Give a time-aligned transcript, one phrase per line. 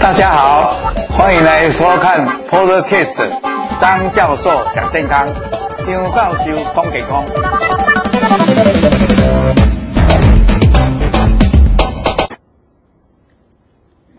[0.00, 0.72] 大家好，
[1.10, 3.28] 欢迎来收看 Podcast
[3.78, 5.28] 张教授讲健康，
[5.86, 7.26] 张教授讲健康。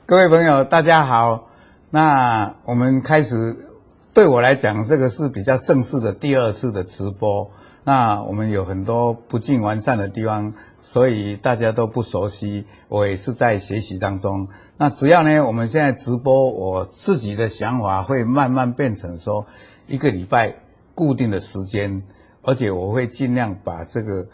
[0.06, 1.48] 各位朋友，大家好。
[1.90, 3.68] 那我们开始，
[4.14, 7.50] 对我来讲，这个是比较正式的第二次的直播。
[7.88, 14.48] 那我们有很多不尽完善的地方，所以大家都不熟悉，我也是在学习当中。
[14.76, 19.46] 那只要呢，我们现在直播，我自己的想法会慢慢变成说，
[19.86, 20.56] 一个礼拜
[20.96, 22.02] 固定的时间，
[22.42, 24.26] 而且我会尽量把这个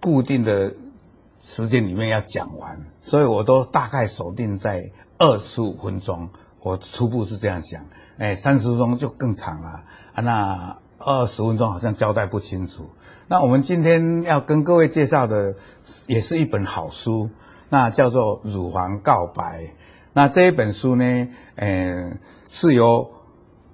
[0.00, 0.74] 固定的
[1.38, 6.28] 时间里面要讲完，所以我都大概锁定在二十五分钟。
[6.58, 7.84] 我初步是这样想，
[8.18, 10.78] 哎，三十分钟就更长了啊，那。
[11.04, 12.90] 二十分钟好像交代不清楚。
[13.28, 15.54] 那我们今天要跟各位介绍的，
[16.06, 17.30] 也是一本好书，
[17.68, 19.62] 那叫做《乳房告白》。
[20.12, 22.12] 那这一本书呢，呃，
[22.50, 23.10] 是由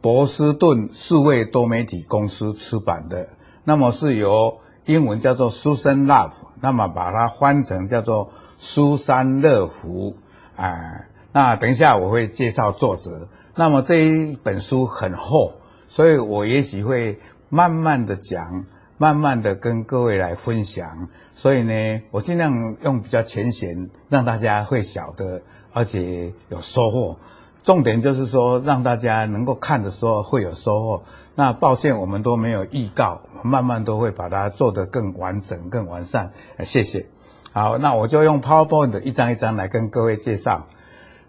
[0.00, 3.28] 博斯顿数位多媒体公司出版的。
[3.64, 10.16] 那么是由英文叫做 Susan Love，那么把它翻成叫做苏珊乐福
[10.56, 13.28] 啊、那等一下我会介绍作者。
[13.54, 15.54] 那么这一本书很厚。
[15.88, 18.66] 所以我也许会慢慢的讲，
[18.98, 21.08] 慢慢的跟各位来分享。
[21.32, 25.40] 所以呢，我尽量用比较浅显，让大家会晓得，
[25.72, 27.16] 而且有收获。
[27.64, 31.02] 重点就是说，让大家能够看的时候会有收获。
[31.34, 36.32] 那抱歉，我们都没有预告，慢慢都会把它做得更完整、更完善。
[36.64, 37.06] 谢谢。
[37.52, 40.66] 好，那我就用 PowerPoint 一张一张来跟各位介绍。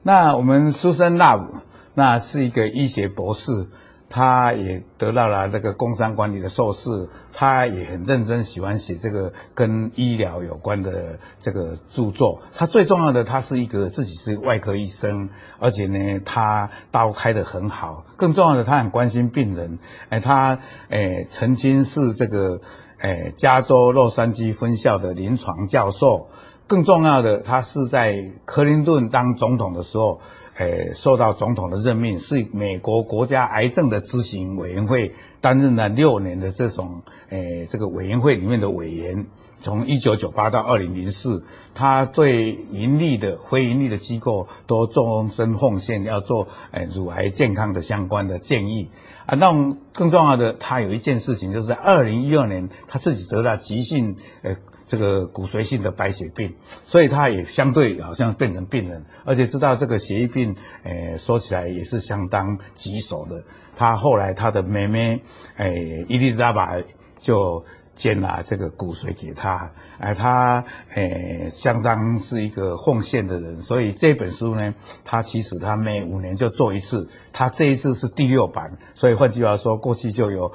[0.03, 1.47] 那我们 Susan Love，
[1.93, 3.67] 那是一个医学博士。
[4.09, 12.41] 他也得到了这个工商管理的硕士，他也很认真喜欢写这个跟医疗有关的这个著作。
[12.55, 18.03] 他最重要的，他是一个自己是外科医生，而且呢，他刀开得很好。
[18.17, 19.77] 更重要的，他很关心病人。
[20.09, 20.57] 哎，他
[20.89, 22.59] 哎曾经是这个
[22.97, 26.27] 哎加州洛杉矶分校的临床教授。
[26.65, 30.19] 更重要的，他是在克林顿当总统的时候。
[30.59, 39.25] 诶，受到总统的任命，是美国国家癌症的咨询委员会担任了六年的这种诶这个委员会里面的委员，
[39.61, 48.89] 从一九九八到二零零四，他对盈利的、非盈利的机构都终身奉献，要做诶乳癌健康的相关的建议
[49.25, 49.35] 啊。
[49.35, 49.53] 那
[49.93, 54.57] 更重要的，他有一件事情，就是在二零一二年，他自己得了急性诶。
[54.89, 63.43] 这个骨髓性的白血病，所以他也相对好像变成病人，而且知道这个血液病，诶，说起来也是相当棘手的。
[63.77, 65.21] 他后来他的妹妹，
[65.57, 66.83] 诶，伊丽莎白
[67.19, 67.63] 就
[67.93, 74.73] 捐了这个骨髓给他，哎，他诶相当是一个奉献的人，所以这本书呢，
[75.05, 80.51] 他其实他每五年就做一次，他这一次是第六版，所以换句话说，过去就有。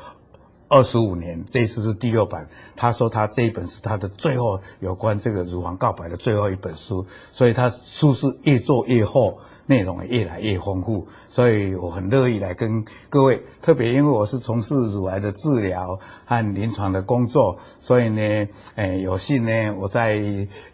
[0.69, 2.49] 二十五年，这一次是第六版。
[2.77, 9.39] 他说他这一本是他的最后有关这个乳房告白的最后一本书，所以他书是越做越厚。
[9.67, 20.13] 内容也越来越丰富，所以我很乐意来跟各位，特别因为我是从事乳癌的治疗和临床的工作，所以呢，诶，有幸呢，我在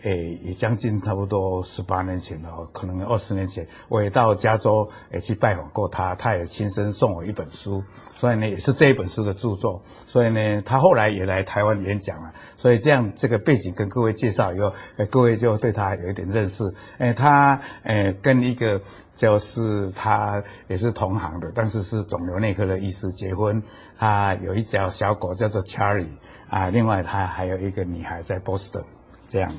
[0.02, 7.84] 诶也将近差不多十八年前了，可能二十年前，我也到加州诶去拜访过他，他也亲身送我一本书，
[8.16, 16.64] 所以呢，也是这一本书的著作，所以呢，他后来也来台湾演讲了，所以这样这个背景跟各位介绍以后，诶，各位就对他有一点认识，
[16.98, 18.79] 诶，他诶跟一个。
[19.16, 23.62] 就是他也是同行的，但是是肿瘤内科的医师结婚，
[23.98, 26.16] 他有一只小狗叫做 Charlie
[26.48, 28.84] 啊，另外他还有一个女孩在波士顿，
[29.26, 29.52] 这样。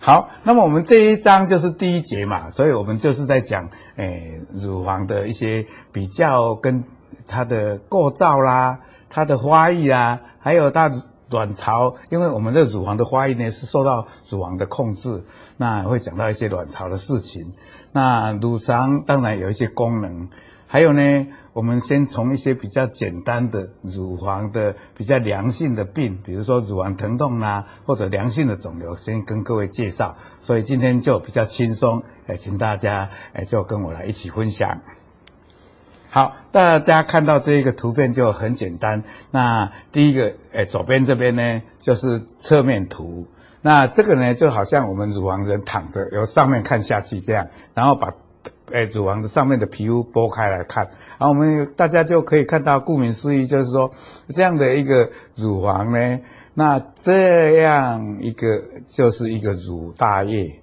[0.00, 6.84] 好，那么我们这一章就是第一节嘛，所以我们就是在讲诶、乳房的一些比较跟
[7.26, 10.90] 它的构造啦，它的发育啦，还有它。
[11.32, 15.24] 卵巢，因为我们的乳房的发育呢是受到乳房的控制，
[15.56, 17.52] 那会讲到一些卵巢的事情。
[17.90, 20.28] 那乳房当然有一些功能，
[20.66, 30.16] 还有呢，我们先从一些比较简单的乳房的比较良性的病，比如说乳房疼痛啊，或者良性的肿瘤，先跟各位介绍。
[30.38, 34.80] 所以今天就比较轻松，哎，请大家哎就跟我来一起分享。
[36.14, 39.02] 好，大家看到这一个图片就很简单。
[39.30, 43.26] 那第一个，诶，左边这边呢，就是侧面图。
[43.62, 48.08] 那这个呢，就好像我们乳房人躺着，由上面看下去这样，然后把
[48.72, 50.84] 诶乳房的上面的皮肤剥开来看，
[51.18, 53.90] 然后我们大家就可以看到，顾名思义就是说
[54.28, 56.20] 这样的一个乳房呢，
[56.52, 60.60] 那这样一个就是一个乳大叶，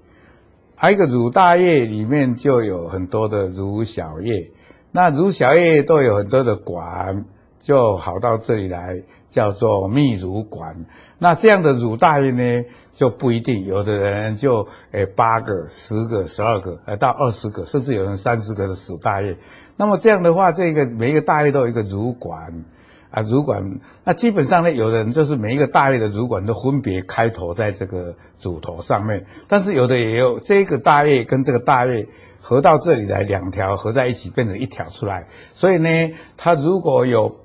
[0.76, 4.52] 还有一个乳大叶里面就有很多的乳小叶，
[4.92, 7.26] 那乳小叶都有很多的管，
[7.60, 9.04] 就好到这里来。
[9.30, 10.88] 叫做泌乳管，
[11.20, 19.38] 那这样的乳大叶呢就不一定，有的人就诶八个、十个、十二个，呃到二十个，甚至有人三十个的乳大叶。
[19.78, 22.66] 那么这样的话，这个每一个大叶都有一个乳管
[23.12, 23.80] 啊，乳管。
[24.04, 32.08] 那基本上呢，有的人就是每一个大叶的乳管都分别开头在这个乳头上面，但是有的也有这个大叶跟这个大叶
[32.42, 35.28] 合到这里来，两条合在一起变成一条出来。
[35.54, 37.40] 所以呢，它如果有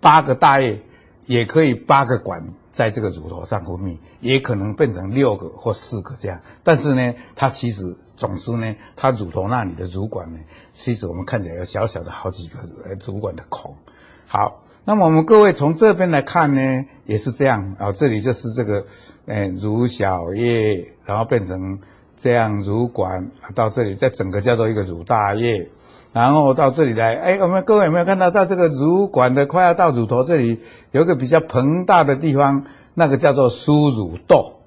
[0.00, 0.82] 八个大叶。
[1.26, 6.38] 也可以八个管在这个乳头上分泌，也可能变成六个或四个这样。
[6.62, 13.74] 但是呢，它其实总之呢，它乳头那里的乳管呢，其实我们看起来有小小的好几个呃乳管的孔。
[14.26, 17.90] 好，那么我们各位从这边来看呢，也是这样啊。
[17.92, 18.84] 这里就是这个，
[19.24, 21.78] 呃，乳小叶，然后变成
[22.16, 25.68] 这样乳管，到这里，再整个叫做一个乳大叶。
[26.12, 30.60] 然后到这里来，哎，我们各位有没有看到，到这个乳管的快要到乳头这里，
[30.92, 34.60] 有一个比较膨大的地方，那个叫做输乳窦。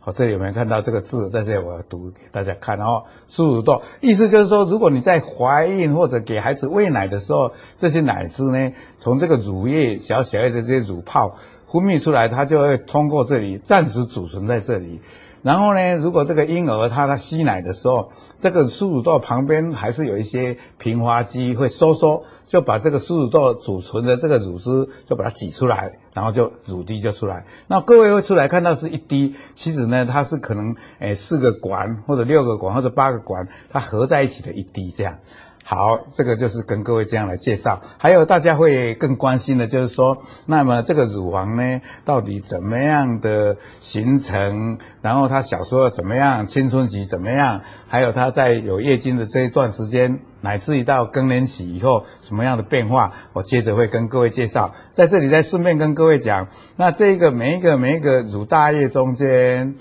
[0.00, 1.28] 好，这里有没有看到这个字？
[1.28, 2.78] 在这里我要读给大家看。
[2.78, 11.36] 哦输乳窦，意思就是说，如果你在怀孕或者给孩子喂奶的时候，这些奶汁呢，从这个乳液小小叶的这些乳泡
[11.66, 15.00] 分泌出来，它就会通过这里暂时储存在这里。
[15.44, 27.44] 然后呢，如果这个婴儿他他吸奶的时候，这个输乳道旁边还是有一些平滑肌会收缩，就把这个输乳道储存的这个乳汁就把它挤出来，然后就乳滴就出来。
[27.66, 35.18] 那各位会出来看到是一滴，其实呢，它是可能诶四个管或者六个管或者八个管，它合在一起的一滴这样。
[35.66, 37.80] 好，这个就是跟各位这样来介绍。
[37.96, 44.76] 还有大家会更关心的，就是说，那么这个乳房呢，到底怎么样的形成？
[45.00, 46.44] 然后他小时候怎么样？
[46.44, 47.62] 青春期怎么样？
[47.88, 53.14] 还有他在有月经的这一段时间，乃至于到更年期以后，什么样的变化？
[53.32, 54.74] 我接着会跟各位介绍。
[54.90, 59.76] 在这里再顺便跟各位讲，那这个每一个每一个乳大叶中间，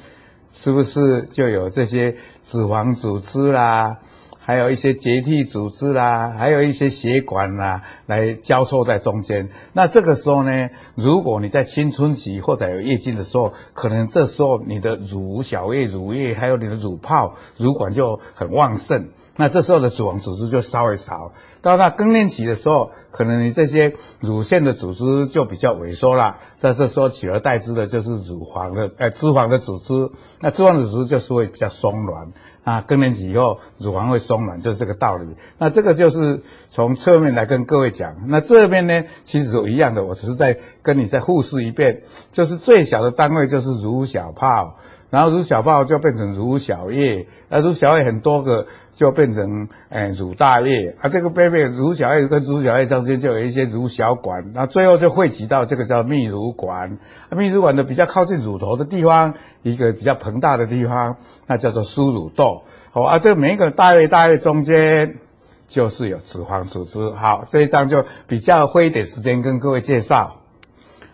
[0.53, 3.97] 是不是就有这些脂肪组织啦？
[4.45, 9.49] 还有一些结缔组织啦，还有一些血管啦，来交错在中间。
[9.71, 19.07] 那这个时候呢，如果你在青春期或者有月经的时候，可能这时候你的乳小叶、乳液还有你的乳泡、乳管就很旺盛。
[19.37, 21.31] 那这时候的脂肪组织就稍微少。
[21.61, 26.35] 到那更年期的时候，可能你这些乳腺的组织就比较萎缩了。
[26.57, 30.11] 在这时候取而代之的就是乳房的，呃，脂肪的组织。
[30.41, 32.33] 那脂肪组织就是会比较松软。
[32.63, 35.27] 啊，更年期以后乳房会松软，就是这个道理。
[35.57, 38.15] 那这个就是从侧面来跟各位讲。
[38.27, 44.77] 那这边呢，其实都一样的，我只是在跟你再复述一遍，就是最小的单位就是乳小泡。
[45.13, 48.65] 然后乳小泡就变成乳小叶，那乳小叶很多个
[48.95, 56.97] 就变成诶乳大叶，啊这个背面乳小叶跟乳小叶中间就有一些乳小管，那最后就汇集到这个叫泌乳管，
[57.29, 62.63] 啊泌乳管的比较靠近乳头的地方，一个比较膨大的地方，那叫做输乳窦。
[62.89, 65.19] 好啊，这每一个大叶大叶中间
[65.67, 67.11] 就是有脂肪组织。
[67.11, 70.37] 好，这一章就比较花一点时间跟各位介绍。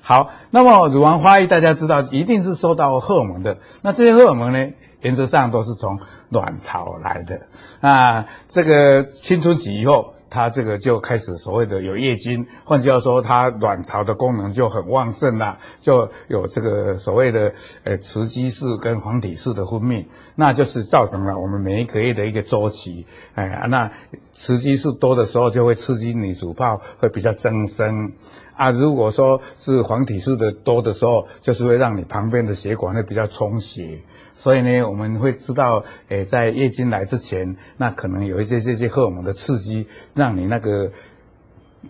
[0.09, 3.59] 好，那么乳房发育大家知道一定是受到荷尔蒙的。
[3.83, 4.71] 那这些荷尔蒙呢，
[5.01, 7.41] 原则上都是从卵巢来的。
[7.79, 20.05] 啊，这个青春期以后，它这个就开始所谓的有月经，换句话说，它卵巢的功能就很旺盛了，就有这个所谓的呃雌激素跟黄体素的分泌，
[20.35, 23.05] 那就是造成了我们每一个月的一个周期。
[23.35, 23.91] 哎，那
[24.33, 28.13] 雌激素多的时候，就会刺激你乳泡会比较增生。
[28.55, 34.01] 啊，如果说是黄体素的多的时候，就是会让你旁边的血管会比较充血，
[34.39, 40.93] 所以呢，我们会知道，诶，在月经来之前，那可能有一些这些荷尔蒙的刺激，让你那个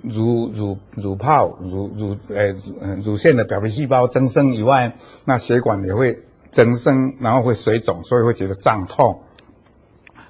[0.02, 2.56] 乳乳乳泡、乳乳诶
[3.04, 9.22] 乳腺的表皮细胞增生以外，那血管也会增生，然后会水肿，所以会觉得胀痛。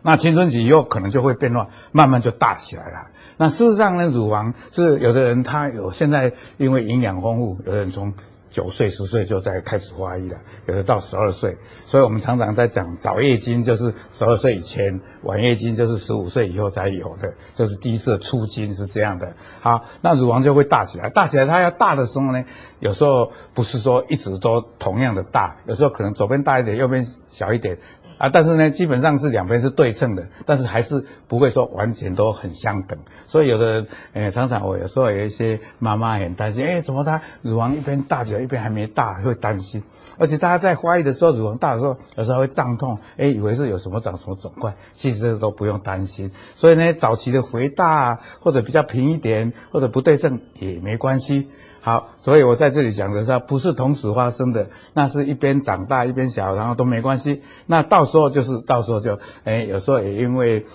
[0.02, 3.08] 那青春期以后可能就会变化，慢慢就大起来了。
[3.38, 8.14] 那事实上呢，乳房是有的人他有现在因为营养丰富，有的人从
[8.50, 10.38] 九岁十岁就在开始发育了，
[10.68, 11.58] 有的到十二岁。
[11.86, 19.34] 所以我们常常在讲早月经就是十二岁以前，晚月经就是十五岁以后才有的，就是第一次出经是这样的。
[19.62, 22.44] 好，那乳房就会大起来，大起来它要大的时候呢，
[22.80, 27.78] 有时候不是说一直都同样的大，有时候可能左边大一点，右边小一点。
[28.20, 33.00] 啊，但是呢，基本上是两边是对称的，但是还是不会说完全都很相等。
[33.26, 39.82] 所以有的人，诶，常常我有时候有一些妈妈很担心，诶，怎么她乳房一边大起来，一边还没大，会担心。
[40.18, 46.32] 而且大家在怀疑的时候，乳房大的时候，有时候会胀痛，诶，以为是有什么长什么肿块，其实都不用担心。
[46.56, 51.48] 所以呢，早期的肥大或者比较平一点，或者不对称也没关系。
[51.82, 57.42] 好，所以我在这里讲的是，不是同时发生的，那是一边长大一边小，然后都没关系。
[57.68, 60.66] 那到时候就是到时候就，哎，有时候也因为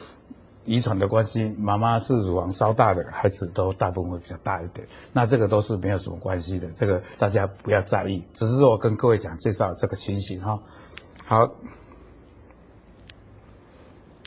[0.65, 4.89] 遗传的关系，妈妈是乳房稍大的，孩子都大部分会比较大一点。
[5.13, 8.25] 那这个都是没有什么关系的，这个大家不要在意。
[8.33, 10.59] 只是说我跟各位讲介绍这个情形哈。
[11.27, 11.51] 好，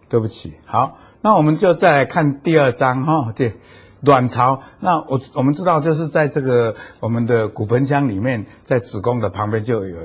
[0.09, 3.33] 对不起，好，那我们就再来看第二章哈。
[3.35, 3.55] 对。
[4.01, 9.97] 卵巢，那我我们知道，就是在这个我们的骨盆腔里面，在子宫的旁边就有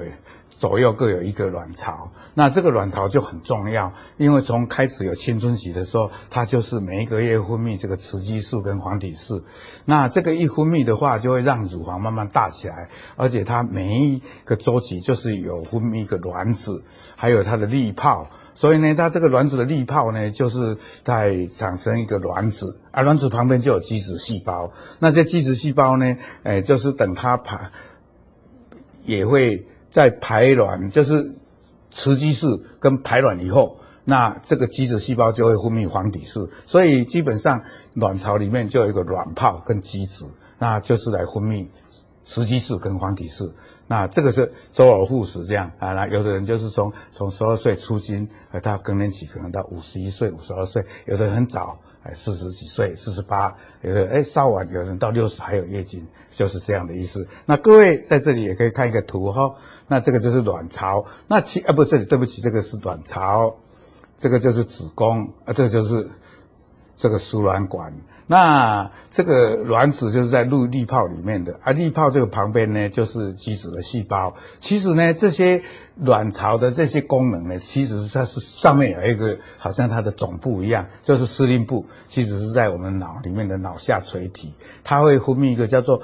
[0.62, 2.12] 左右各有一个卵巢。
[2.34, 9.42] 那这个卵巢就很重要，因为从开始有青春期的时候，它就是每一个月分泌这个雌激素跟黄体素。
[9.86, 16.84] 那这个一分泌的话，就会让乳房慢慢大起来，而且它每一个周期就是有分泌一个卵子，
[17.16, 18.28] 还有它的粒泡。
[18.54, 24.70] 所以呢，它这个卵子的粒泡呢，就是在产生一个卵子，而卵子旁边就有基质细胞。
[25.00, 27.72] 那这基质细胞呢，哎，就是等它排，
[29.04, 31.32] 也会在排卵，就是
[31.92, 36.50] 雌激素跟排卵以后，那这个基质细胞就会分泌黄体素。
[36.66, 37.62] 所以基本上
[37.94, 40.24] 卵巢里面就有一个卵泡跟基质，
[40.58, 41.68] 那就是来分泌。
[42.24, 43.52] 雌激素跟黄体素，
[43.88, 45.92] 那这个是周而复始这样啊。
[45.92, 57.26] 那有的人就是从从十二岁初经，呃，到更年期可能到五十一岁、五十二岁，有的人很早，哎，四十几岁、四十八，有的哎稍晚，有人到六十还有月经，就是这样的意思。
[57.46, 59.54] 那各位在这里也可以看一个图哈，
[59.86, 63.56] 那这个就是卵巢，那其啊不，这里对不起，这个是卵巢，
[64.18, 66.10] 这个就是子宫，啊，这个就是
[67.02, 67.92] 这个输卵管。
[68.28, 74.34] 那这个卵子就是在滤滤泡里面的，啊，滤泡这个旁边呢就是基质的细胞。
[74.60, 75.62] 其实呢，这些
[75.96, 84.54] 卵巢的这些功能呢，其实它是上面有一个好像它的总部一样，就是司令部，其实是在我们脑里面的脑下垂体，
[84.84, 86.02] 它会分泌一个叫做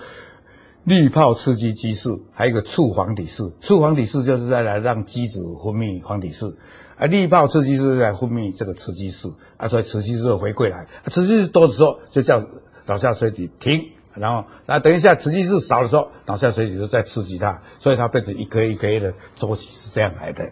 [0.82, 3.52] 滤泡刺激激素，还有一个促黄体素。
[3.60, 6.56] 促黄体素就是在来让基质分泌黄体素。
[6.98, 12.44] 啊，滤泡刺激素在分泌这个雌激素，啊，所以雌激素回归来，雌激素多的时候就叫
[12.86, 20.50] 脑下垂体停，然后那等一下雌激素少的时候，脑下垂体就再刺激它，所以它变成一颗一颗的周期是这样来的。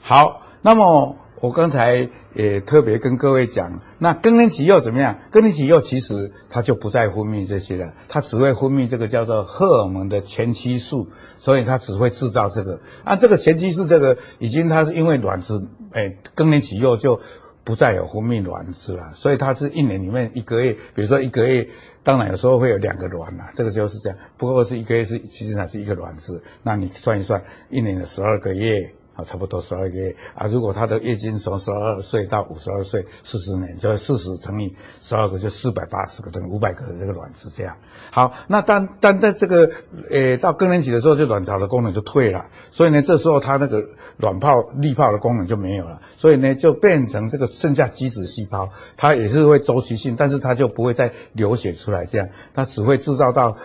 [0.00, 1.16] 好，那么。
[1.44, 5.18] 我刚才也特别跟各位讲，那更年期又怎么样？
[5.30, 12.80] 更年期又其实它就不再分泌这些了，它只会分泌这个叫做荷尔蒙的前期素，所以它只会制造这个。
[13.04, 17.20] 啊，这个前期素这个已经它是因为卵子，哎，更年期又就
[17.62, 21.68] 不再有分泌卵子了，所以它是一年里面一个月，比如说一个月，
[22.02, 24.18] 当然有时候会有两个卵呐，这个就是这样。
[24.38, 28.94] 不过是一个月是其实它是一个卵子，那你算一算，一年的十二个月。
[29.14, 30.46] 啊，差不多十二个月啊。
[30.46, 37.76] 如果她的月经从十二岁到五十二岁，四十年，就四十乘以十二个，就四百八十个，等于五百个的这个卵子这样。
[38.10, 39.70] 好，那当当在这个
[40.10, 43.84] 呃到更年期的时候，就卵巢的功能就退了，所以呢，这时候它那个
[44.16, 53.56] 卵泡、滤泡的功能就没有了，所以呢，就变成这个剩下基质细胞，它也是会周期性，但是它就不会再流血出来，这样，它只会制造到，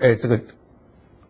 [0.00, 0.40] 诶这个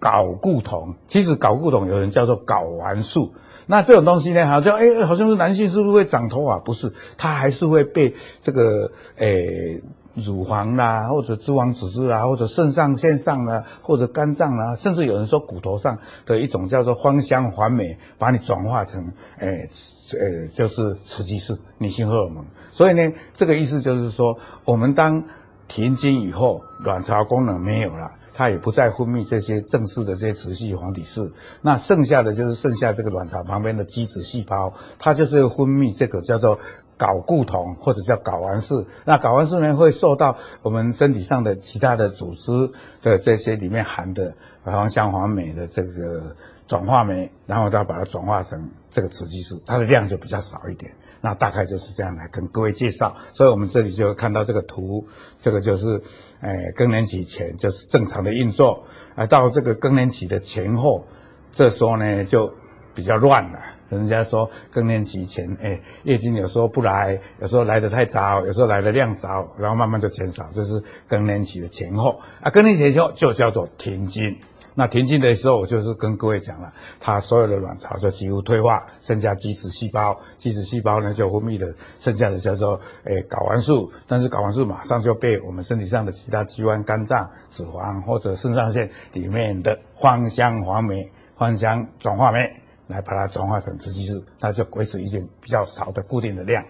[0.00, 0.95] 睾固酮。
[1.09, 3.33] 其实睾固酮有人叫做睾丸素。
[3.67, 6.59] 那这种东西呢，好像哎，好像是男性是不是会长头发？
[6.59, 9.83] 不是，它还是会被这个诶
[10.15, 22.45] 乳房啦，或者脂肪组织啦，或者肾上腺上啦，或者肝脏啦，甚至有人说骨头上的一种叫做芳香环美，把你转化成诶诶，就是雌激素、女性荷尔蒙。
[22.71, 25.25] 所以呢，这个意思就是说，我们当
[25.67, 28.12] 停经以后，卵巢功能没有了。
[28.37, 36.59] 它也不再分泌这些正式的这些雌性黄体素，那剩下的就是剩下这个卵巢旁边的基质细胞，它就是分泌这个叫做
[36.99, 38.87] 睾固酮或者叫睾丸素。
[39.07, 42.52] 那睾丸素呢，会受到我们身体上的其他的组织
[43.00, 50.95] 的这些里面含的芳香环酶的这个转化酶，然后它把它转化成这个雌激素，它的量就比较少一点。
[51.20, 55.06] 那大概就是这样来跟各位介绍，所以我们这里就看到这个图，
[55.40, 56.00] 这个就是，
[56.40, 61.04] 哎，更年期前就是正常的运作，啊，到这个更年期的前后，
[61.50, 62.52] 这时候呢就
[62.94, 63.58] 比较乱了。
[63.88, 72.20] 人家说更年期前，哎，月经有时候不来，有时候来的太早，有时候来的量少，然后慢慢就减少，这是更年期的前后。
[72.40, 74.38] 啊，更年期前后就叫做停经。
[74.78, 92.38] 那停经的时候，我就是跟各位讲了，它所有的卵巢就几乎退化，剩下基质细胞，基质细胞呢就分泌的剩下的叫做诶睾丸素，但是睾丸素马上就被我们身体上的其他器官、肝脏、脂肪或者肾上腺里面的芳香黄酶、芳香转化酶
[92.87, 96.62] 来把它转化成雌激素，它就维持一定比较少的固定的量。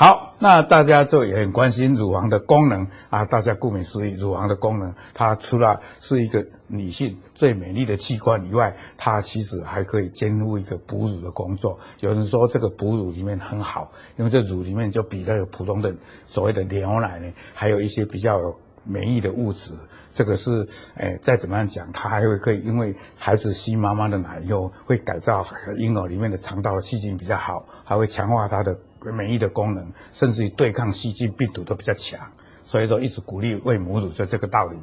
[0.00, 3.24] 好，那大家就也很关心乳房的功能啊。
[3.24, 11.76] 大家顾名思义，乳房的功能，它除了是一个女性最美丽的器官以外，它其实还可以兼顾一个哺乳的工作。
[11.98, 15.92] 有人说这个哺乳里面很好，因为这乳里面就比那个普通的
[16.26, 19.72] 所谓的牛奶呢，还有一些比较有免疫的物质。
[20.12, 20.64] 这个是，
[20.94, 25.44] 诶，再怎么样讲，它还会可以，因为孩子吸妈妈的奶以后，会改造
[25.76, 28.78] 婴儿里面的肠道的细菌比较好，还会强化它的。
[29.12, 32.20] 免疫的功能，甚至于对抗细菌、病毒都比较强，
[32.62, 34.76] 所以说一直鼓励喂母乳，就这个道理。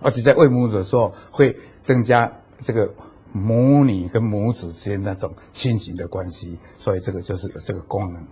[0.00, 2.30] 而且在喂母乳的时候，会增加
[2.60, 2.94] 这个
[3.32, 8.26] 母女跟母子之间那种亲情的关系，所以这个就是有这个功能。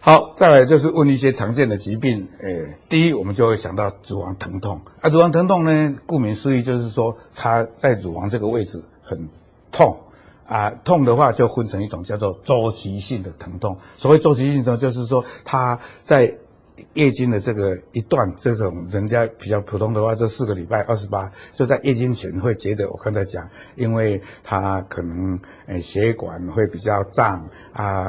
[0.00, 2.28] 好，再来就是问一些常见的疾病。
[2.40, 4.82] 诶，第一，我们就会想到乳房疼痛。
[5.00, 9.30] 啊，乳房疼痛呢，顾名思义就是说，它在乳房这个位置很
[9.72, 10.03] 痛。
[10.46, 13.78] 啊，痛的话就分成一种叫做周期性的疼痛。
[13.96, 16.36] 所谓周期性疼痛，就是说它在
[16.94, 28.06] 月经的这个一段，这种人家比较普通的话，就四个礼拜二十八，就在月经前会觉得，我刚才讲，因为它可能诶血管会比较胀啊，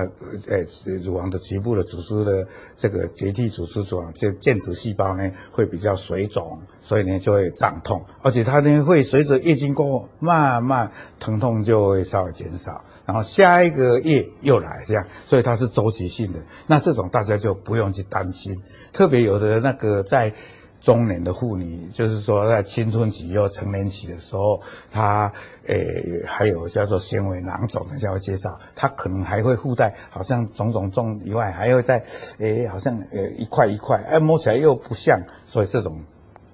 [0.48, 0.66] 诶
[1.04, 12.84] 乳房的局部的组织的这个结缔组织组这间质细胞呢会比较水肿，所以呢就会胀痛，而且它呢会随着月经过后慢慢疼痛就会稍微减少。
[13.06, 16.40] 然后下一个月又来这样，所以它是周期性的。
[16.68, 18.64] 那这种大家就不用去担心。
[18.92, 20.34] 特别有的那个在
[20.82, 25.32] 中年的妇女，就是说在青春期又成年期的时候，她
[25.68, 32.04] 诶还有叫做纤维囊肿，等下会介绍，她可能还会附带好像肿肿肿以外，还会在
[32.40, 36.02] 诶好像呃一块一块，哎摸起来又不像，所以这种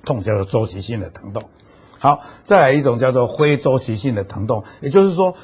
[0.04, 1.44] 痛叫做周期性的疼痛。
[2.00, 5.36] 好，再来一种叫做非周期性的疼痛，也就是说。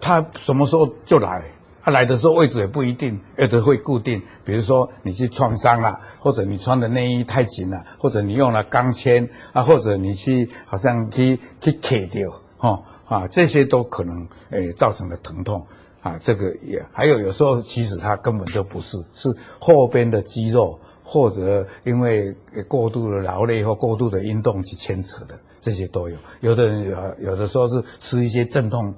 [0.00, 1.44] 他什么时候就来？
[1.82, 4.20] 他来的时候位置也不一定，有的会固定。
[4.44, 15.66] 比如说你去创伤了，或者你穿的内衣太紧了，或者你用了钢圈啊，或者你去好像去去卡掉，哈啊，这些都可能诶造成的疼痛
[16.02, 16.18] 啊。
[16.20, 22.30] 这个也还有有时候其实它根本就不是，是后边的肌肉或者因为
[22.68, 26.16] 过度的劳累或过度的运动去牵扯的，这些都有。
[26.40, 28.94] 有的人有有的时候是吃一些镇痛。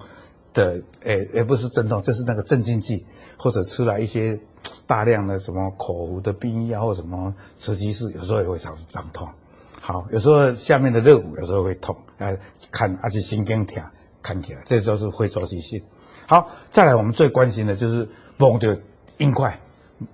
[0.53, 3.05] 的诶，也不是镇痛，就是那个镇静剂，
[3.37, 4.39] 或者吃了一些
[4.87, 9.29] 大量的什么口服的避孕药或什么雌激素，有时候也会造成胀痛。
[9.81, 12.31] 好，有时候下面的肋骨有时候会痛，啊，
[12.71, 13.85] 看而且心更跳，
[14.23, 15.83] 看起来这就是会周期性。
[16.27, 18.81] 好，再来我们最关心的就是梦的
[19.19, 19.59] 硬块，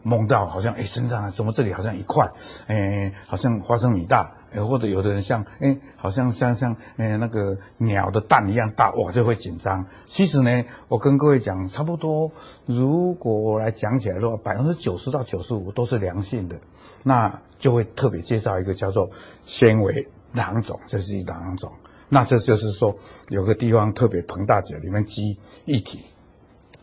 [0.03, 2.31] 梦到好像诶身上怎么这里好像一块，
[2.69, 4.38] 诶好像花生米大。
[4.53, 9.87] 诶，或者有的人像，诶，好像像像，诶，那个鸟的蛋一样大，哇，就会紧张。
[10.07, 12.33] 其实呢，我跟各位讲，差不多，
[12.67, 16.57] 如果我来讲起来的话，百分之九十到九十五都是良性的，
[17.05, 19.11] 那就会特别介绍一个叫做
[19.43, 21.73] 纤维囊肿，这是一囊肿。
[22.09, 22.97] 那这就是说，
[23.29, 26.01] 有个地方特别膨大起来，里面积液体。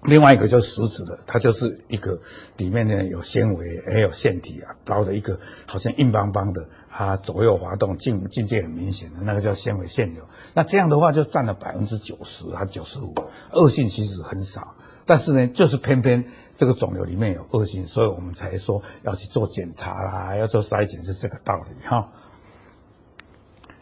[0.04, 2.19] 另外一个就是食指的，它就是一个
[2.58, 6.69] 里面呢有纤维，还有腺体啊，包的一个好像硬邦邦的。
[6.97, 10.23] 它左右滑动，境境界很明显的那个叫纤维腺瘤。
[10.53, 13.13] 那这样的话就占了百分之九十还九十五，
[13.51, 14.75] 恶性其实很少。
[15.05, 16.23] 但是呢，就是偏偏
[16.55, 22.12] 这个肿瘤里面有恶性，所以我们才说要去做检查啦，要做筛检，是这个道理哈。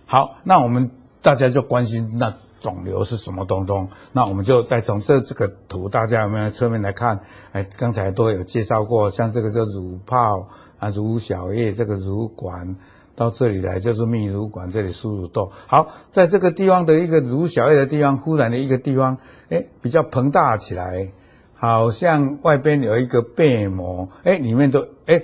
[0.07, 0.89] 好，那我们
[1.21, 3.89] 大家就关心那肿瘤是什么东东？
[4.11, 7.19] 那我们就再从这这个图，大家有没有侧面来看？
[7.51, 10.49] 哎，刚才都有介绍过，像这个叫乳泡
[10.79, 12.75] 啊，乳小叶，这个乳管。
[13.15, 15.51] 到这里来就是泌乳管，这里输乳豆。
[15.67, 21.11] 好，在这个地方的一个乳小叶的地方，忽然的一个地方，哎，比较膨大起来，
[21.53, 25.21] 好像外边有一个被膜，哎，里面都哎，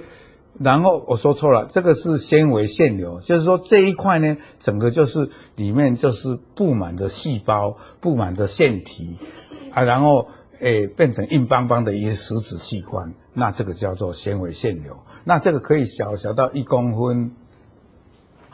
[0.60, 9.17] 然后我说错了，这个是纤维腺瘤，就是说这一块呢，整个就是里面就是布满的细胞，布满的腺体
[9.73, 10.28] 啊，然后
[10.62, 17.32] 哎变成硬邦邦的一些实质器官，那这个叫做纤维腺瘤，那这个可以小小到一公分。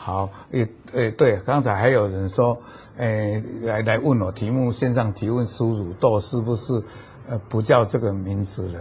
[0.06, 2.62] 好，诶诶，对，刚才还有人说，
[2.98, 6.80] 诶，来来问我题目，线上提问苏乳豆是不是，
[7.28, 8.80] 呃，不叫这个名字了？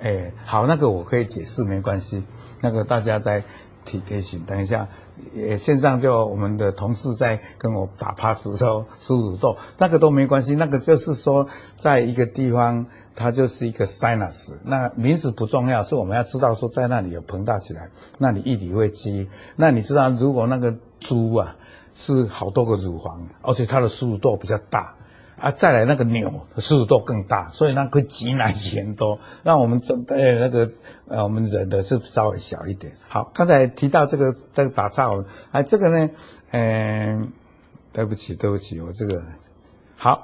[0.00, 2.22] 诶，好，那个我可以解释，没关系，
[2.60, 3.42] 那个大家在
[3.86, 4.86] 提提醒，等一下，
[5.32, 11.46] 也线上就我们的同事在跟我打 pass 的时候输乳豆，那个都没关系，那个就是说，
[11.76, 21.56] 在一个地方它就是一个 sinus，那名词不重要，是我们要知道说在那里有膨大起来，那你液体会积，那你知道如果那个猪啊
[21.94, 24.94] 是好多个乳房，而且它的输乳豆比较大。
[25.38, 29.18] 啊，再来那个扭的输乳豆更大，所以那个挤奶挤很多。
[29.42, 30.70] 那我们准备那个
[31.08, 32.94] 呃，我们人的是稍微小一点。
[33.06, 35.10] 好，刚才提到这个这个打岔，
[35.50, 36.10] 哎，这个呢，
[36.52, 37.32] 嗯、
[37.92, 39.22] 对不起，对不起，我这个
[39.96, 40.22] 好，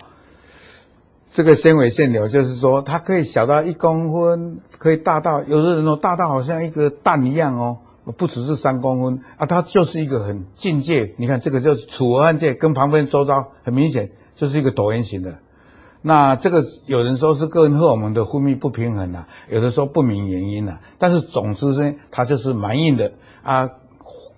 [1.26, 7.78] 这个纤维腺瘤就是说它可以小到一公分，可以大到有的人哦，大到好像一个蛋一样哦，
[8.16, 11.14] 不只是三公分啊，它就是一个很境界。
[11.18, 14.10] 你看这个就是楚河汉界，跟旁边周遭很明显。
[14.42, 15.38] 这是一个椭圆形的，
[16.00, 23.12] 那这个有人说是个人荷尔蒙的分泌不平衡啊，有的说不明原因啊，但是总之呢，它就是蛮硬的
[23.44, 23.70] 啊，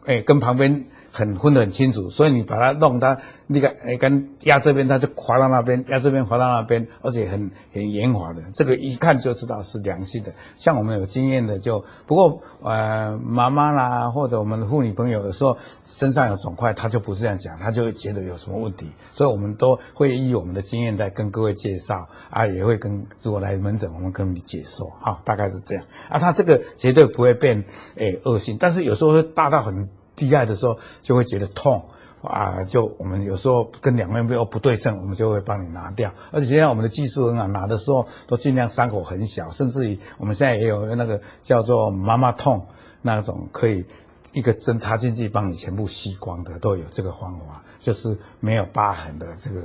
[0.05, 0.85] 哎，跟旁边。
[1.17, 8.43] 很分得很清楚，所以你把它弄它那个哎，跟压这边，它就滑到那边；压这边滑到那边，而且很很圆滑的。
[8.53, 10.33] 这个一看就知道是良性的。
[10.57, 18.91] 像我们有经验的就，不过呃妈妈啦或者我们的妇女朋友有时候身上有肿块，她就不是这样讲，她就觉得有什么问题。
[19.13, 26.19] 所以我们都会依我们的经验在跟各位介绍啊，也会跟如果来门诊，我们跟你解说，好，大概是这样啊。
[26.19, 29.89] 它这个绝对不会变诶恶性，但是有时候会大到很。
[30.17, 31.85] 低压的时候就会觉得痛
[32.23, 36.13] 啊，就我们有时候跟两边不不对称，我们就会帮你拿掉。
[36.33, 42.67] 而且现在我们的技术很好，拿的时候都尽量伤口很小，甚至于我们现在也有那个叫做妈妈痛
[43.03, 43.85] 那种可以
[44.33, 49.61] 一个针插进去帮你全部吸光的，都有这个方法，就是没有疤痕的这个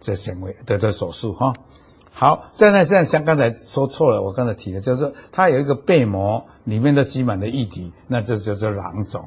[0.00, 1.52] 这纤维的这手术哈。
[2.20, 9.24] 好，现在现在像刚才说错了，我刚才提的就是它有一个背膜里面都积满了液体，那这就叫囊肿。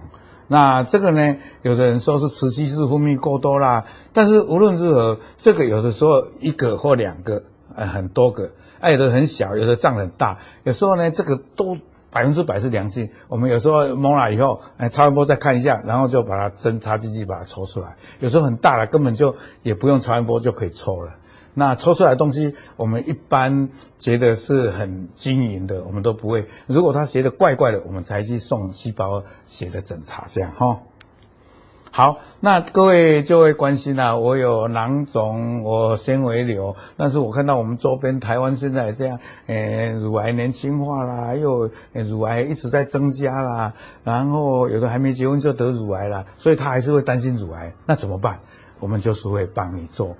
[0.49, 8.49] 那这个呢，有的人说是雌激素分泌过多啦，但是无论如何，这个有的时候一个或两个，呃，很多个，
[8.81, 11.77] 哎，有的很小，有的胀很大，有时候呢，这个都
[12.11, 13.09] 百分之百是良性。
[13.29, 17.95] 我们有时候摸了以后，哎，超音波再看一下，然后就把它针插进去把它抽出来。
[18.19, 21.13] 有时候很大了，根本就也不用超音波就可以抽了。
[21.53, 26.47] 那抽出来的东西，我们一般觉得是很晶莹的，我们都不会。
[26.67, 30.79] 如果它觉得怪怪的，我们才去送细胞学的检查，这样哈。
[31.93, 43.73] 好，那各位就会关心啦、我有囊肿，我纤维瘤，但是我看到我们周边台湾现在这样，诶，乳癌年轻化啦，又乳癌一直在增加啦，
[44.05, 48.39] 然后有的还没结婚就得乳癌啦，所以他还是会担心乳癌，那怎么办？
[48.79, 50.15] 我们就是会帮你做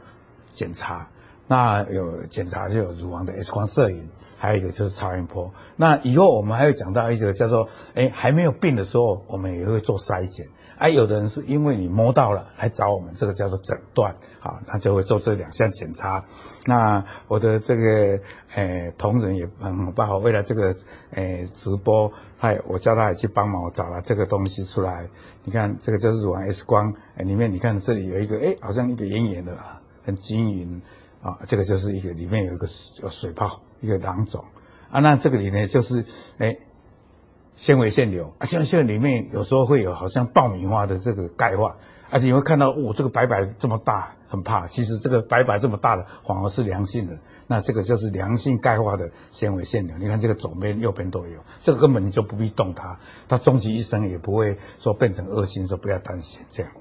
[0.52, 1.08] 检查。
[1.52, 5.52] 那有检查就有乳房的 X 光摄影，还有一个就是超音波。
[5.76, 10.48] 那以后我们还会讲到一个叫做，哎，还没有病的时候，我们也会做筛检。
[10.78, 16.24] 哎，有的人是因为你摸到了来找我们，这个叫做诊断，好，那就会做这两项检查。
[16.66, 18.20] 那我的这个，
[18.56, 20.74] 诶，同仁也很棒，为了这个，
[21.16, 25.06] 诶，直播，嗨，我叫他也去帮忙，我找了这个东西出来。
[25.44, 29.58] 你看，这个就是乳房 X 光，哎，里面你看这里有一个，哎，好像一个圆圆的，
[30.06, 30.82] 很均匀。
[31.22, 32.68] 啊，这个就是一个里面有一个
[33.04, 34.44] 有水泡，一个囊肿
[34.90, 35.00] 啊。
[35.02, 36.04] 那这个里呢，就是
[36.40, 36.58] 哎，
[37.56, 38.46] 纤维腺瘤啊。
[38.46, 41.76] 纤维腺瘤里面有时候会有好像爆米花的这个钙化，
[42.10, 44.66] 而且你会看到，哦，这个白白这么大，很怕。
[44.66, 49.96] 其实这个白白这么大的反而是良性的，那这个就是良性钙化的纤维腺瘤。
[50.00, 56.72] 你看这个左边、右边都有，这个根本你就不必动它，它终其一生也不会说变成恶性，说不要担心这样。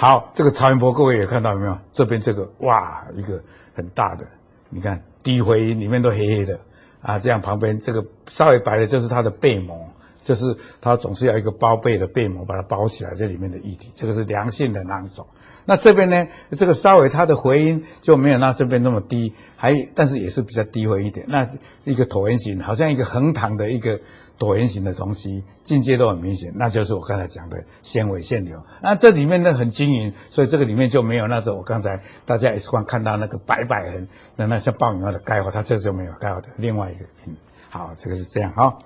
[0.00, 1.76] 好，这个超音波各位也看到有没有？
[1.92, 3.42] 这边这个哇，一个
[3.74, 4.24] 很大的，
[4.70, 6.60] 你看低回音里面都黑黑的
[7.02, 9.88] 啊，这样旁边这个稍微白的就是它的背膜，
[10.20, 15.26] 就是它总是要一个包被的背膜把它包起来，这里面的液体，这个是良性的囊肿。
[15.64, 21.26] 那这边呢，这个稍微它的回音就没有那这边那么低，还但是也是比较低回一点。
[21.28, 21.48] 那
[21.82, 23.98] 一个椭圆形，好像一个横躺的一个。
[24.38, 28.62] 椭圆形的东西，境界都很明显，那就是我刚才讲的纤维腺瘤。
[28.80, 36.50] 那这里面呢很均匀，所以这个里面就没有那种我刚才大家 X 光看到那个白白的，那那像爆米花的钙化，它这个就没有钙化的。
[36.56, 37.34] 另外一个，嗯，
[37.68, 38.78] 好，这个是这样哈。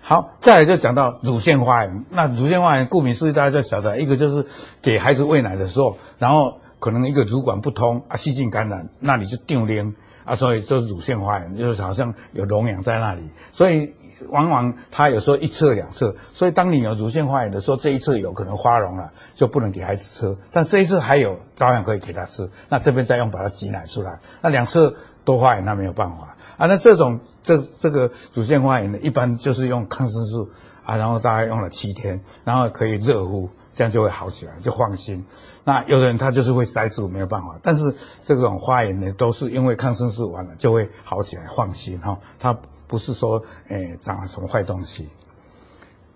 [0.00, 2.06] 好，再来就讲到乳腺发炎。
[2.10, 4.46] 那乳腺发炎顾名思义，大家就晓得，一个就是
[4.80, 13.92] 给孩子喂奶的时候，然后可能一个乳管不通啊，细菌感染，那你就丢零啊，所以就是乳腺化炎，就是好像有脓疡在那里，所以。
[14.28, 20.36] 往往它有时候一侧两侧，所以当你有乳腺发炎的时候，这一侧有可能花脓了，就不能给孩子吃。
[20.50, 22.50] 但这一侧还有，照样可以给他吃。
[22.68, 24.20] 那这边再用把它挤奶出来。
[24.40, 26.66] 那两侧都发炎，那没有办法啊。
[26.66, 30.50] 那这种这这个乳腺发炎呢，一般就是用抗生素
[30.84, 35.26] 啊，然后大概用了七天，然后可以热敷，这样就会好起来，就放心。
[35.64, 37.58] 那有的人他就是会塞住，没有办法。
[37.60, 42.18] 但是这种发炎呢，都是因为抗生素完了就会好起来，放心哈。
[42.38, 45.08] 他不是说诶长了什么坏东西。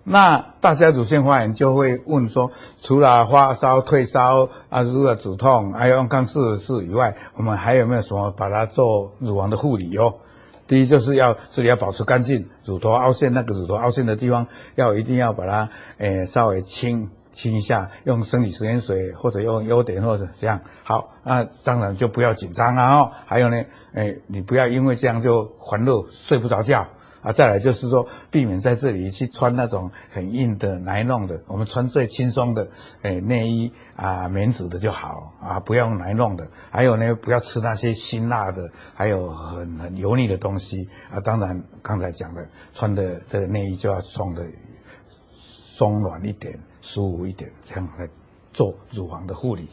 [0.03, 10.15] 那大家乳腺发炎就会问说，除了发烧、退烧啊，如果止痛，还有用抗生素以外，我们还有没有什么把它做乳房的护理哟？
[10.67, 17.11] 第一就是要这里要保持干净，乳头凹陷那个乳头凹陷的地方要一定要把它诶稍微清。
[17.31, 23.11] 清一下，用生理食盐水或者用优碘或者这样好，那当然就不要紧张啊哦。
[23.25, 23.63] 还有呢，
[23.93, 26.87] 哎，你不要因为这样就烦恼睡不着觉
[27.21, 27.31] 啊。
[27.31, 32.67] 再来就是说，避免在这里去穿那种很硬的、奶弄的，我们穿最轻松的，
[33.01, 36.47] 哎，内衣啊，棉质的就好啊，不要用奶弄的。
[36.71, 41.19] 还有呢，不要吃那些辛辣的，还有很很油腻的东西啊。
[41.21, 44.43] 当然，刚才讲的，穿的这个内衣就要松的
[45.81, 46.59] 松软一点。
[46.83, 48.07] 舒服一点，这样来
[48.53, 49.67] 做乳房的护理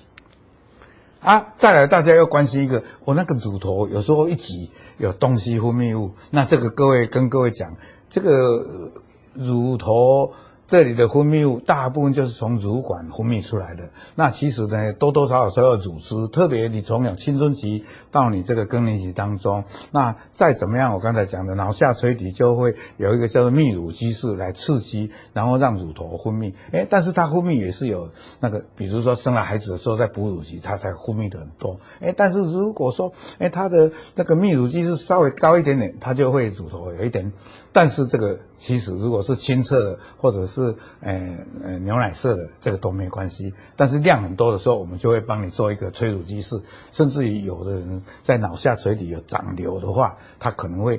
[1.20, 1.52] 啊。
[1.56, 7.76] 再来，大家要关心一个，我那个乳头有时候一挤有东西分泌物，那这个各位跟各位讲，
[8.08, 8.92] 这个
[9.34, 10.32] 乳头。
[10.68, 13.88] 这里的分泌物大部分就是从乳管分泌出来的。
[14.14, 26.52] 那其实呢，多多少少都有乳汁，特别你从有青春期到你这个更年期当中，那再怎么样，我刚才讲的脑下垂体就会有一个叫做泌乳激素来刺激，然后让乳头分泌。
[26.72, 31.80] 诶，但是它分泌也是有那个，比如说生了孩子的时候在哺乳期，它才分泌的很多。
[32.00, 37.32] 诶，但是如果说，诶，它的那个泌乳激素稍微高一点点，它就会乳头有一点。
[37.72, 43.54] 但是这个其实如果是清澈的，或者是是呃呃牛奶色的，这个都没关系。
[43.76, 46.60] 但是量很多的时候，我们就会帮你做一个催乳机制。
[46.90, 50.98] 甚至于有的人在脑下垂体有长瘤的话，他可能会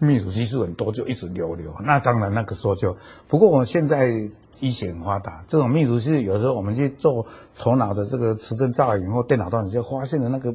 [0.00, 1.74] 泌乳激素很多，就一直流流。
[1.84, 4.08] 那当然那个时候就，不过我现在
[4.60, 10.54] 医学很发达，这种泌乳是有时候我们去做头脑的这个磁振造影或电脑断层，就发现了那个。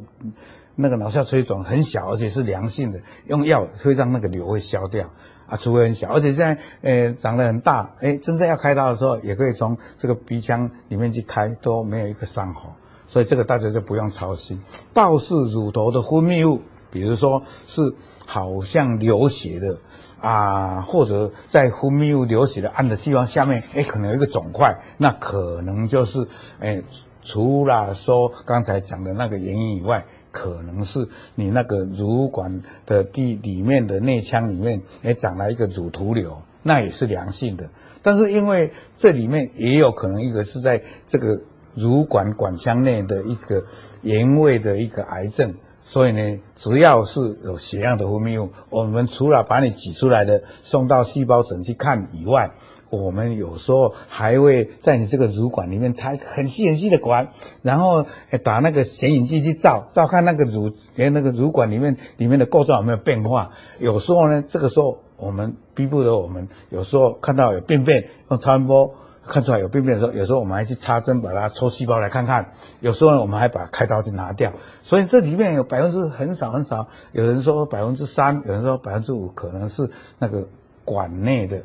[0.76, 5.12] 那个脑下垂肿很小，而且是良性的，用药会让那个瘤会消掉
[5.48, 12.74] 啊，除非很小，而且现在呃长得很大，诶真正要开刀的时候，也可以从这个鼻腔里面去开，都没有一个伤口，
[13.08, 14.62] 所以这个大家就不用操心。
[14.94, 17.94] 倒是乳头的分泌物，比如说是
[18.26, 19.78] 好像流血的
[20.22, 26.28] 啊，或者在分泌物流血的按的地方下面，诶可能有一个肿块，那可能就是
[26.60, 26.84] 诶
[27.22, 30.06] 除了说刚才讲的那个原因以外。
[30.34, 37.70] 可能是你那个乳管的地里面的内腔里面，也长了一个乳头瘤，那也是良性的。
[38.02, 41.44] 但是因为这里面也有可能一个是在这个
[41.76, 43.64] 乳管管腔内的一个
[44.02, 45.54] 原位的一个癌症，
[45.86, 52.52] 所以呢，只要是有血样的分泌物，我们除了把你挤出来的送到细胞诊去看以外，
[52.90, 57.30] 我们有时候还会在你这个乳管里面插很细很细的管，
[57.62, 58.06] 然后
[58.44, 63.52] 打那个显影剂去照，照看那个乳连那个乳管里面里面的构造有没有变化。
[63.80, 72.52] 有时候呢，这个时候我们逼不得我们，有时候看到有便便，用超音波看出来有病变的时候，有时候我们还去插针把它抽细胞来看看。
[72.82, 74.54] 有时候呢，我们还把开刀去拿掉。
[74.82, 80.48] 所以这里面有百分之很少很少，有人说百分之三，有人说百分之五，可能是那个
[80.86, 81.64] 管内的。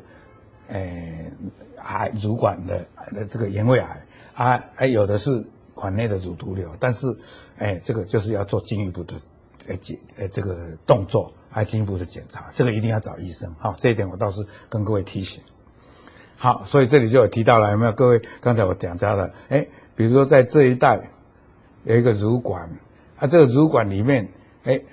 [0.71, 1.33] 诶，
[1.77, 5.43] 癌乳管的的这个原位癌啊，还有的是
[5.73, 7.07] 管内的乳毒瘤，但是，
[7.57, 9.15] 诶，这个就是要做进一步的，
[9.65, 13.51] 诶检，诶这个动作，还进一步的检查，这个一定要找医生。
[13.57, 15.41] 好，这一点我倒是跟各位提醒。
[16.39, 17.91] 好，所以这里就有提到了，有没有？
[17.91, 21.09] 各位刚才我讲到了，诶，比如说在这一带
[21.83, 22.69] 有一个乳管，
[23.17, 24.29] 啊，这个乳管里面，
[24.63, 24.85] 诶，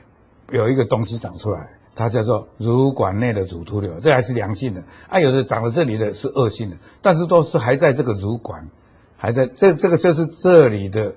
[0.51, 1.71] 有一个东西长出来。
[1.99, 4.83] 它叫做乳管内的乳突瘤，这还是良性的。
[5.09, 8.69] 啊，有的长了这里的是恶性的，但是都是还在这个乳管，
[9.17, 11.15] 还在这这个就是这里的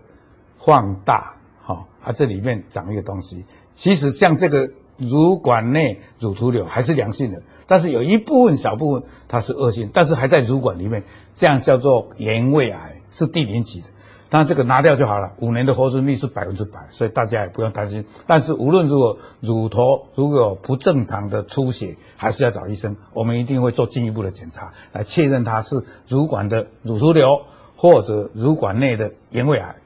[0.58, 3.44] 放大，好、哦，啊，这里面长一个东西。
[3.74, 13.88] 其实像这个乳管内乳突瘤还是良性的，但是有一部分小部分它是恶性，但是还在乳管里面，这样叫做原位癌，是第零期的。
[14.32, 18.06] 当然这个拿掉就好了，五年的活存率是百分之百，所以大家也不用担心。
[18.28, 22.96] 但是无论如何，乳头如果有不正常的出血，还是要找医生。
[23.14, 27.42] 我们一定会做进一步的检查，来确认它是乳管的乳突瘤
[27.76, 29.78] 或者乳管内的原位癌。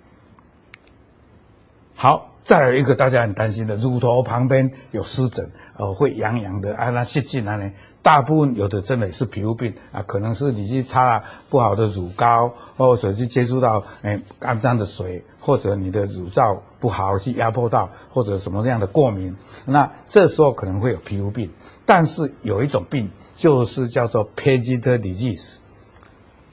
[1.96, 7.72] 好，再来一个大家很担心的，乳头旁边有湿疹，呃，会痒痒的啊，那细菌啊呢？
[8.02, 19.34] 大部分有的真的是皮肤病啊，可能是你去擦了不好的乳膏，或者去接触到诶肮脏的水，或者你的乳罩不好去压迫到，或者什么样的过敏，
[19.66, 21.50] 那这时候可能会有皮肤病。
[21.86, 25.56] 但是有一种病就是叫做 Paget disease，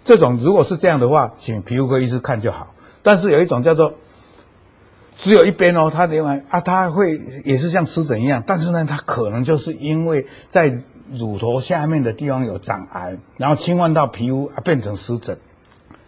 [0.04, 2.74] 这种如果是这样的话，请皮肤科医师看就好。
[3.02, 3.94] 但是有一种叫做
[5.22, 15.36] 只有一边哦，它另外啊，它会也是像湿疹一样，但是呢，它可能就是因为在乳头下面的地方有长癌，然后侵犯到皮肤啊，变成湿疹，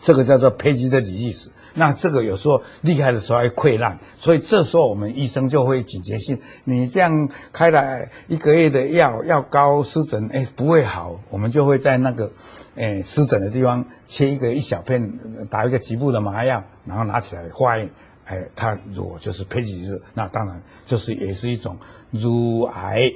[0.01, 1.51] 这个叫做胚基的底意思。
[1.75, 12.33] 那这个有时候厉害的时候还溃烂，所以这时候我们医生就会警觉性，你这样开了一个月的药，药膏湿疹，哎，不会好，我们就会在那个，
[12.77, 15.19] 哎，湿疹的地方切一个一小片，
[15.51, 17.91] 打一个局部的麻药，然后拿起来化验，
[18.33, 21.77] 哎，它如果就是胚基是，那当然就是也是一种
[22.11, 23.13] 乳癌。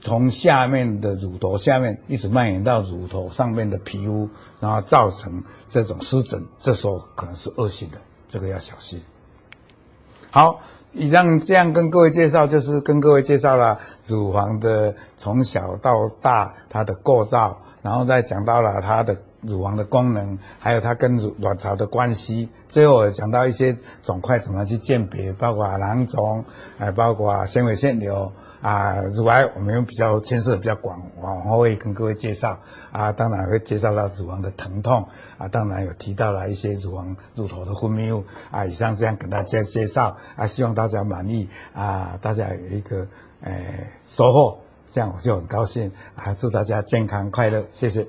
[0.00, 4.28] 从下面的乳头下面一直蔓延到乳头上面的皮肤，
[4.58, 9.00] 然后造成这种湿疹，这时候可能是恶性的，这个要小心。
[10.32, 10.60] 好，
[10.92, 22.48] 以上这样跟各位介绍，就是跟各位介绍了乳房的从小到大它的构造，然后再讲到了它的乳房的功能，还有它跟乳卵巢的关系。
[22.68, 26.44] 最后我讲到一些肿块怎么去鉴别，包括囊肿，
[26.78, 28.32] 还包括纤维腺瘤。
[28.62, 32.60] 啊，乳癌我们用比较牵涉比较广，往后会跟各位介绍
[32.92, 43.08] 啊，当然会介绍到乳房的疼痛啊，当然有提到了一些乳房乳头的分泌物啊，以上这样跟大家介绍啊，希望大家满意啊，大家有一个、
[43.40, 43.52] 呃、
[44.06, 48.06] 收获，这样我就很高兴啊，祝大家健康快乐，谢谢。